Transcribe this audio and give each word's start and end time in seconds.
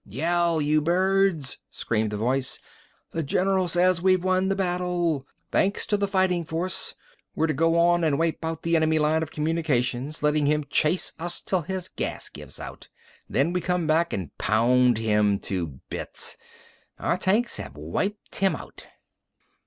"Yell, 0.07 0.59
you 0.63 0.81
birds!" 0.81 1.59
screamed 1.69 2.09
the 2.09 2.17
voice. 2.17 2.59
"The 3.11 3.21
general 3.21 3.67
says 3.67 4.01
we've 4.01 4.23
won 4.23 4.47
the 4.49 4.55
battle! 4.55 5.27
Thanks 5.51 5.85
to 5.85 5.95
the 5.95 6.07
fighting 6.07 6.43
force! 6.43 6.95
We're 7.35 7.45
to 7.45 7.53
go 7.53 7.77
on 7.77 8.03
and 8.03 8.17
wipe 8.17 8.43
out 8.43 8.63
the 8.63 8.75
enemy 8.75 8.97
line 8.97 9.21
of 9.21 9.29
communications, 9.29 10.23
letting 10.23 10.47
him 10.47 10.65
chase 10.71 11.13
us 11.19 11.39
till 11.39 11.61
his 11.61 11.87
gas 11.87 12.29
gives 12.29 12.59
out! 12.59 12.89
Then 13.29 13.53
we 13.53 13.61
come 13.61 13.85
back 13.85 14.11
and 14.11 14.35
pound 14.39 14.97
him 14.97 15.37
to 15.41 15.79
bits! 15.91 16.35
Our 16.97 17.15
tanks 17.19 17.57
have 17.57 17.77
wiped 17.77 18.37
him 18.37 18.55
out!" 18.55 18.87